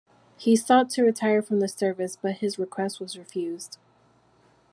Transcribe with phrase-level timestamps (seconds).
[0.35, 3.77] He sought to retire from the service but his request was refused.